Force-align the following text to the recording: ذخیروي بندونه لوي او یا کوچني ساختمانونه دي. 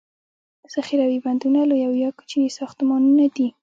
ذخیروي 0.73 1.19
بندونه 1.25 1.61
لوي 1.69 1.81
او 1.87 1.93
یا 2.03 2.09
کوچني 2.17 2.49
ساختمانونه 2.59 3.25
دي. 3.35 3.47